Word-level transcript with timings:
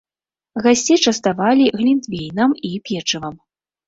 Гасцей 0.67 0.97
частавалі 1.07 1.65
глінтвейнам 1.81 2.55
і 2.71 2.73
печывам. 2.89 3.37